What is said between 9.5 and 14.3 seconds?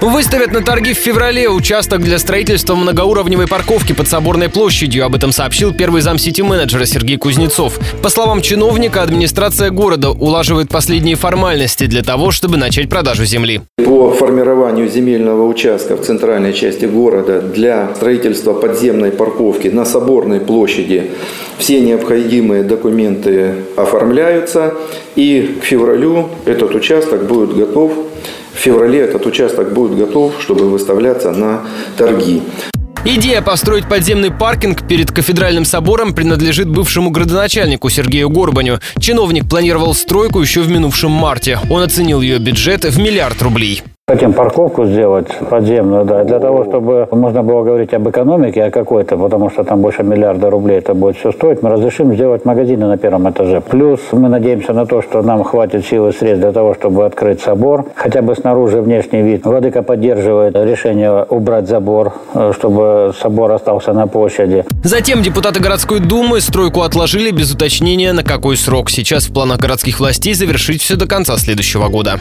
города улаживает последние формальности для того, чтобы начать продажу земли. По